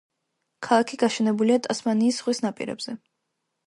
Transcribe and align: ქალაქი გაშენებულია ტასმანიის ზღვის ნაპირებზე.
ქალაქი 0.67 0.99
გაშენებულია 1.03 1.61
ტასმანიის 1.69 2.21
ზღვის 2.21 2.45
ნაპირებზე. 2.49 3.01